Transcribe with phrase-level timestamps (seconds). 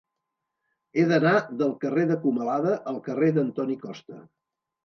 [0.95, 4.19] He d'anar del carrer de Comalada al carrer d'Antoni Costa.